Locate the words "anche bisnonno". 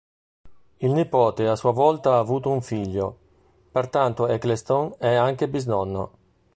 5.13-6.17